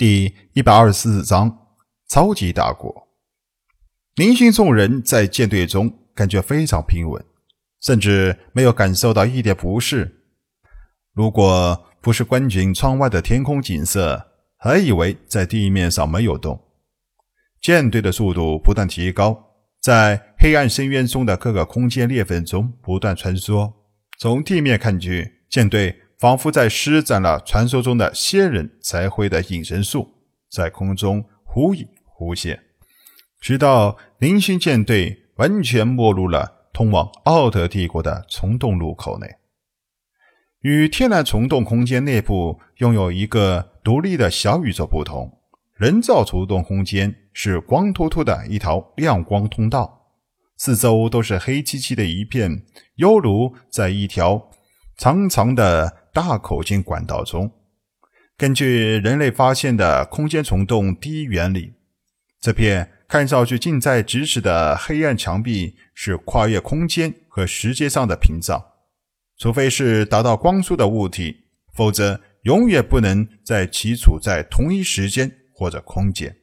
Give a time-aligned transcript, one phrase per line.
[0.00, 1.66] 第一百二十四章
[2.08, 3.06] 超级大国。
[4.14, 7.22] 林星众人在舰队中感觉非常平稳，
[7.82, 10.24] 甚至没有感受到一点不适。
[11.12, 14.26] 如果不是观景窗外的天空景色，
[14.56, 16.58] 还以为在地面上没有动。
[17.60, 19.50] 舰队的速度不断提高，
[19.82, 23.70] 在黑暗深渊中的各个空间裂缝中不断穿梭。
[24.18, 25.94] 从地面看去，舰队。
[26.20, 30.06] 仿佛在施展了传说中的仙人才会的隐身术，
[30.50, 32.62] 在空中忽隐忽现，
[33.40, 39.36] 直到零星舰队完全没入了通往奥特帝国的虫洞入口内。
[40.60, 45.40] 与天然虫洞空间内部拥有一个独立的小宇宙不同，
[45.74, 50.02] 人造虫洞空间是光秃秃的一条亮光通道，
[50.58, 54.50] 四周都是黑漆漆的一片，犹如在一条
[54.98, 55.96] 长长的。
[56.12, 57.52] 大口径管道中，
[58.36, 61.74] 根据人类发现的空间虫洞第一原理，
[62.40, 68.60] 这片看上去近在咫尺的黑暗墙壁是跨越空间和时间上的屏障。
[69.36, 76.36] 除非是达到光速的物体，否则永远不能在其处在同一时间或者空间。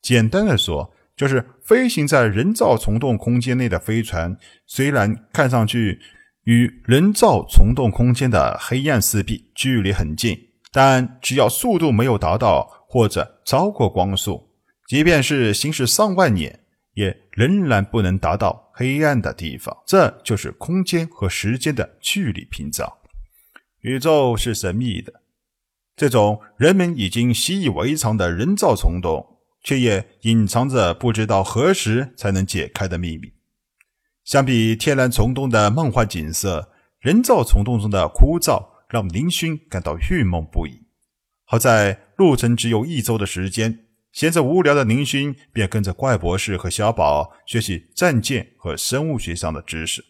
[0.00, 6.00] 简单的说，就是飞行在人造虫洞空间内的飞船，虽然看上去。
[6.44, 10.38] 与人造虫洞空间的黑暗四壁距离很近，
[10.72, 14.48] 但只要速度没有达到或者超过光速，
[14.88, 16.60] 即便是行驶上万年，
[16.94, 19.76] 也仍然不能达到黑暗的地方。
[19.86, 22.90] 这就是空间和时间的距离屏障。
[23.82, 25.12] 宇宙是神秘的，
[25.94, 33.32] 这种人们已经习以为常的人造虫洞，却也隐藏着不知道何时才能解开的秘密。
[34.30, 40.82] 相比天然虫洞的梦幻景色，人造虫洞中的枯燥让林勋感到郁闷不已。
[41.44, 50.04] 好在路程只有一周的时间，闲着无聊的林勋便跟着怪博士和小宝学习战舰和生物学上的知识。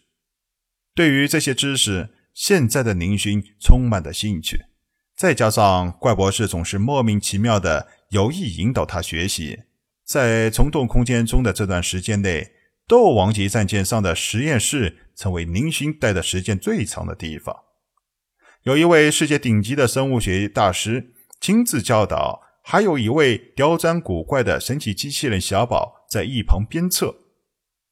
[0.93, 4.65] 对于这些知识，现在的林勋充满了兴趣。
[5.17, 9.61] 再加上怪博士总是莫名其妙的有意引导他学习，
[10.05, 12.51] 在虫洞空间中的这段时间内。
[12.91, 17.55] 斗王级战舰上的实验室成为林勋待的时间最长的地方。
[18.63, 27.15] 有一位世界顶级的生物学大师亲自教导，还有一位刁钻古怪的神奇机器人小宝在一旁鞭策。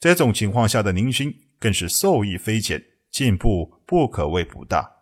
[0.01, 4.97] 这种情况下的林勋更是受益匪浅，进步不可谓不大。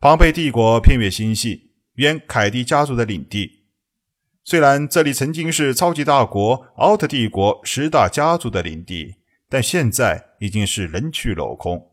[0.00, 3.63] 庞贝帝国偏远星系，原凯蒂家族的领地。
[4.46, 9.14] 虽然这里曾经是超级大国奥特帝国十大家族的领地，
[9.48, 11.90] 但现在已经是人去楼空。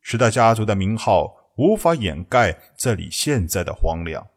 [0.00, 4.28] 十大家族的名号无法掩盖这里现在的荒凉。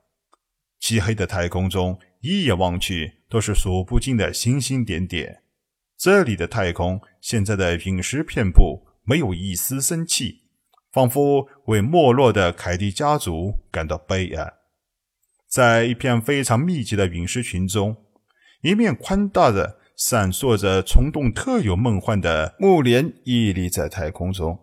[0.79, 5.43] 漆黑的太空中，一眼望去都是数不尽的星星点点。
[5.95, 10.45] 这里的太空现在的陨石遍布，没有一丝生气，
[10.91, 14.51] 仿佛为没落的凯蒂家族感到悲哀。
[15.51, 17.97] 在一片非常密集的陨石群中，
[18.61, 24.57] 一面宽大的、闪烁着虫洞特有梦幻的木帘屹立在太空中。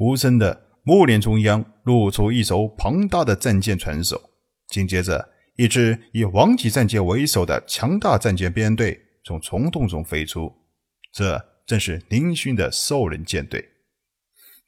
[0.00, 4.20] 无声的木帘中央露出一艘庞大的战舰船首，
[4.66, 10.52] 紧接着，一支以王级战舰为首的强大战舰编队从虫洞中飞出。
[11.12, 13.64] 这正是林勋的兽人舰队。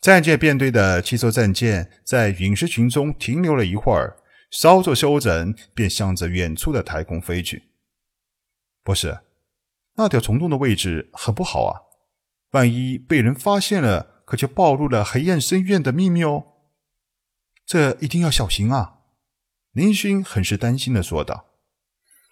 [0.01, 4.17] 战舰编队的七艘战舰在陨石群中停留了一会儿。
[4.51, 7.71] 稍作休整，便向着远处的太空飞去。
[8.83, 9.21] 不是，
[9.97, 11.83] 那条虫洞的位置很不好啊！
[12.53, 16.45] 万一被人发现了，可就暴露了黑暗深渊的秘密哦。
[17.67, 19.01] 这一定要小心啊！
[19.73, 21.47] 林勋很是担心的说道。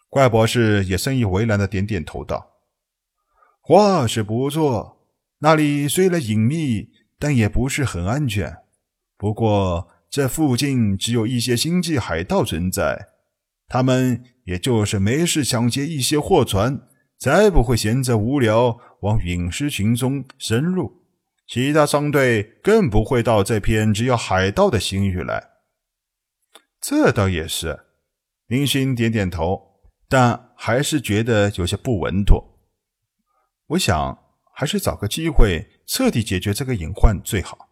[0.08, 2.52] 怪博士也深以为然的点点头道
[3.60, 5.08] ：“话是不错，
[5.38, 8.58] 那里虽然隐秘，但也不是很安全。
[9.16, 13.08] 不过……”这附近只有一些星际海盗存在，
[13.66, 16.82] 他们也就是没事抢劫一些货船，
[17.18, 21.02] 才不会闲着无聊往陨石群中深入。
[21.48, 25.48] 其他商队更不会到这片只有海盗的星域来。
[26.80, 27.80] 这倒也是，
[28.46, 32.56] 林勋点点头，但还是觉得有些不稳妥。
[33.66, 34.16] 我想，
[34.54, 37.70] 还是找个机会彻底解决这个隐患最好。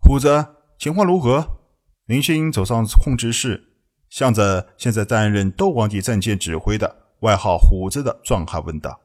[0.00, 0.55] 虎子。
[0.78, 1.58] 情况如何？
[2.04, 3.64] 林星走上控制室，
[4.10, 9.00] 向着现在担任斗王级战舰指挥的外号“虎子”的壮汉问道：“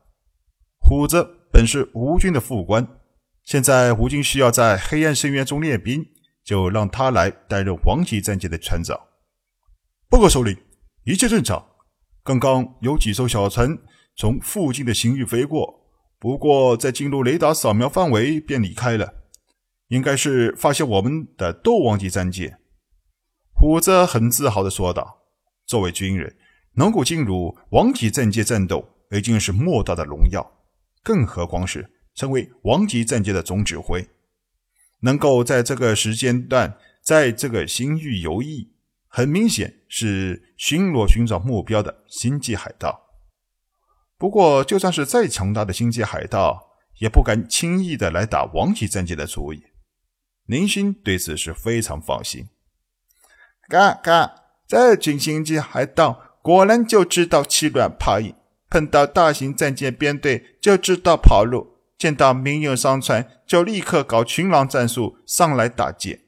[0.79, 2.85] 虎子本是吴军的副官，
[3.43, 6.05] 现在吴军需要在黑暗深渊中练兵，
[6.43, 8.99] 就让他来担任王级战舰的船长。”
[10.09, 10.57] 报告首领，
[11.05, 11.65] 一切正常。
[12.23, 13.75] 刚刚有几艘小船
[14.17, 15.87] 从附近的星域飞过，
[16.19, 19.20] 不过在进入雷达扫描范围便离开了，
[19.91, 22.57] 应该是发现我们的斗王级战舰。
[23.53, 25.19] 虎子很自豪地说道
[25.67, 26.35] ：“作为军人，
[26.75, 30.59] 能够进入王级战舰战斗已经是莫大的荣耀，
[31.03, 34.07] 更何况是成为王级战舰的总指挥，
[35.01, 38.69] 能够在这个时间段在这个星域游弋。”
[39.13, 43.07] 很明显是巡逻寻找目标的星际海盗。
[44.17, 49.61] 不过，就算是再强大的星际海盗，也不敢轻易的来打王级战舰的主意。
[50.51, 52.49] 林星对此是非常放心。
[53.69, 54.33] 嘎嘎，
[54.67, 58.35] 这群星际海盗果然就知道欺软怕硬，
[58.69, 66.25] 碰到大型战舰编队就知道跑路，见到民用商船就立刻搞群狼战术上来打劫。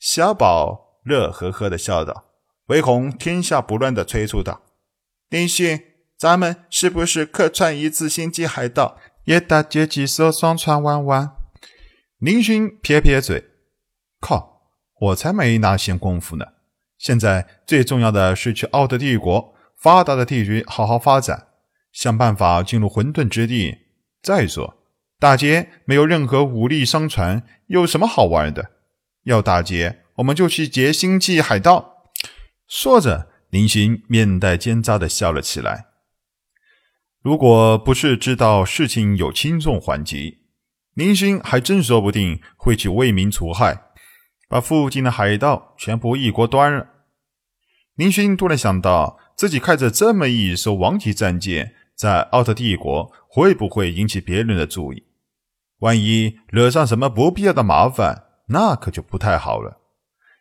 [0.00, 0.98] 小宝。
[1.04, 2.30] 乐呵呵的笑道，
[2.66, 4.62] 唯恐天下不乱的催促道
[5.30, 5.80] ：“林勋，
[6.16, 11.32] 咱们是不是客串一次星际海盗，也打劫几艘商船玩玩？”
[12.18, 13.50] 林勋撇撇嘴
[14.22, 14.62] ：“靠，
[15.00, 16.46] 我才没那闲工夫呢！
[16.96, 21.48] 现在最重要的是去奥特帝国发达的地区好好发展，
[21.92, 23.78] 想办法进入混沌之地。
[24.22, 24.76] 再说，
[25.18, 28.70] 打劫没有任何武力商船，有什么好玩的？
[29.24, 32.12] 要打劫？”我们就去劫星际海盗。
[32.68, 35.86] 说着，林星面带奸诈的笑了起来。
[37.22, 40.38] 如果不是知道事情有轻重缓急，
[40.92, 43.91] 林星还真说不定会去为民除害，
[44.52, 46.86] 把附近的海盗全部一锅端了。
[47.94, 55.04] 林勋突然想到，自己开着这么一艘王级战舰，在奥特帝国会不会引起别人的注意？
[55.78, 59.80] 万一惹上什么不必要的麻烦，那可就不太好了。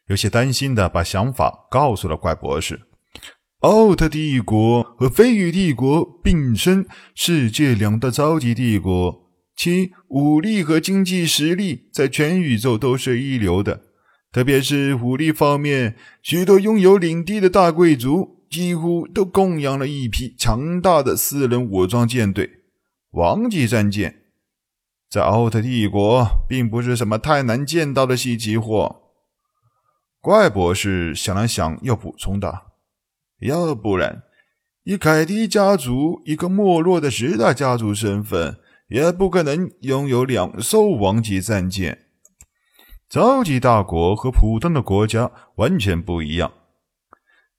[0.07, 2.81] 有些担心的把想法告诉了怪博士。
[3.59, 6.85] 奥特帝国和飞羽帝国并称
[7.15, 13.83] 世界两大超级帝国，其武力和经济实力在全宇宙都是一流的。
[14.31, 22.49] 特别是武力方面，许多拥有领地的大贵族几乎都供养了一批强大的私人武装舰队。
[23.11, 24.21] 王级战舰
[25.09, 29.01] 在奥特帝国并不是什么太难见到的稀奇货。
[30.21, 32.77] 怪博士想了想，又补充道
[33.41, 34.23] ：“要不然，
[34.83, 42.05] 以凯蒂家族一个没落的十大家族身份，也不可能拥有两艘王级战舰。
[43.11, 46.53] 超级大国和普通的国家完全不一样。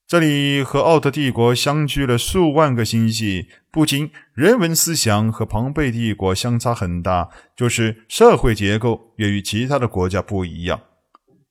[0.06, 10.80] 这里和奥特帝国相距了数万个星系，不仅人文思想和庞贝帝国相差很大，就是社会结构也与其他的国家不一样。”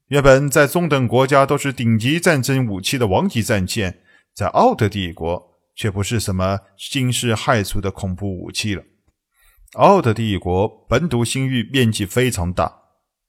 [0.10, 4.00] 原本在中等国家都是顶级战争武器的王级战舰，
[4.34, 8.82] 在奥特帝国却不是什么惊世骇俗的恐怖武器了。
[9.74, 12.81] 奥特帝国本土星域面积非常大，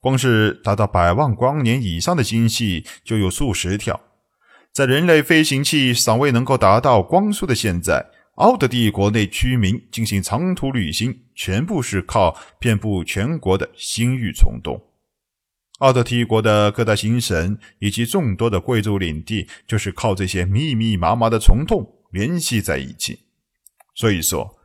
[0.02, 4.00] 光是达到百万光年以上的星系就有数十条。
[4.72, 14.82] 在人类飞行器尚未能够达到光速的现在，奥德帝国内居民进行长途旅行，全部是靠遍布全国的星域虫洞。
[15.78, 23.21] 奥德帝国的各大星神以及众多的贵族领地，就是靠这些密密麻麻的虫洞联系在一起。
[23.94, 24.59] 所以说，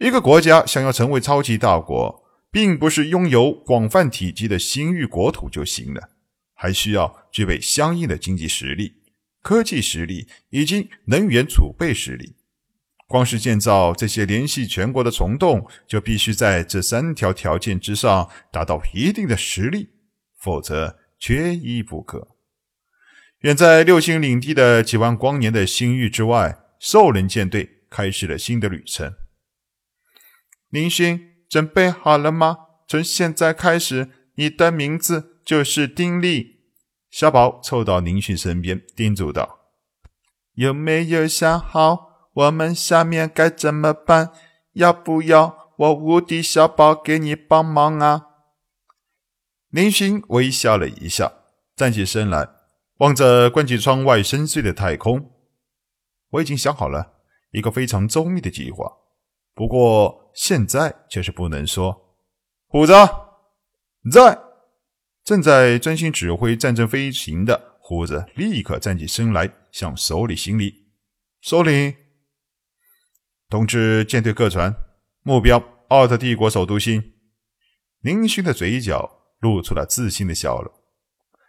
[0.00, 2.19] 一个国家想要成为超级大国，
[2.50, 6.10] 并不是拥有广泛体积的星域国土就行了，
[6.54, 8.94] 还需要具备相应的经济实力、
[9.42, 12.36] 科技实力以及能源储备实力。
[13.06, 19.90] 光是建造这些联系全国的虫洞，就必须在这三条条件之上达到一定的实力。
[20.40, 22.28] 否则缺一不可。
[23.40, 29.12] 远在六星领地的几万光年的星域之外，兽人舰队开始了新的旅程。
[30.70, 32.58] 林星，准备好了吗？
[32.86, 36.60] 从现在开始，你的名字就是丁力。
[37.10, 39.58] 小宝凑到林勋身边，叮嘱道
[40.54, 44.30] ：“有没有想好我们下面该怎么办？
[44.74, 48.28] 要不要我无敌小宝给你帮忙啊？”
[49.70, 51.32] 林勋微笑了一下，
[51.74, 52.48] 站起身来，
[52.98, 55.32] 望着关起窗外深邃的太空。
[56.30, 57.14] 我已经想好了
[57.50, 58.88] 一个非常周密的计划，
[59.52, 62.16] 不过现在却是不能说。
[62.66, 62.94] 虎子
[64.10, 64.38] 在，
[65.22, 70.86] 正在专心指挥战争飞行的虎子立刻站起身来，向首领行礼。
[71.42, 71.94] 首领，
[73.50, 74.74] 通知舰队各船，
[75.22, 77.12] 目标奥特帝国首都星。
[78.00, 79.18] 林勋的嘴角。
[79.40, 80.70] 露出了自信的笑容。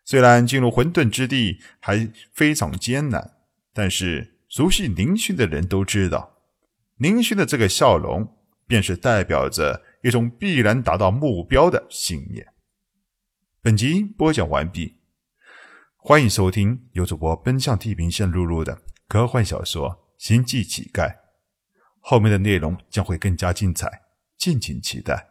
[0.05, 3.33] 虽然进入混沌之地还非常艰难，
[3.73, 6.37] 但是熟悉林勋的人都知道，
[6.95, 8.40] 林勋的这个笑容，
[8.71, 12.53] 便是代表着一种必然达到目标的信念。
[13.61, 14.95] 本集播讲完毕，
[15.97, 21.09] 欢迎收听由主播奔向地平线录入的科幻小说《星际乞丐》，
[21.99, 24.03] 后面的内容将会更加精彩，
[24.37, 25.30] 敬请期待。